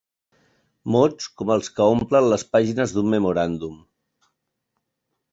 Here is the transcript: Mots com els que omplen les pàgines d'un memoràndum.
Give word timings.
Mots 0.93 1.27
com 1.41 1.51
els 1.55 1.67
que 1.75 1.85
omplen 1.95 2.29
les 2.31 2.45
pàgines 2.55 2.93
d'un 2.95 3.11
memoràndum. 3.15 3.77